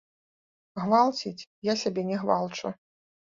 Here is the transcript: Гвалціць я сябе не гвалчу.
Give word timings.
Гвалціць 0.83 1.47
я 1.71 1.77
сябе 1.83 2.01
не 2.09 2.17
гвалчу. 2.25 2.67